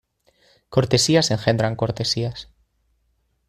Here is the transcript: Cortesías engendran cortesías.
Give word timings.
Cortesías 0.69 1.29
engendran 1.29 1.75
cortesías. 1.75 2.49